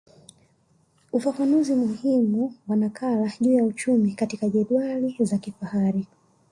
[1.11, 6.05] Ufafanuzi muhimu wa nakala juu ya uchumi katika jedwali za kifahari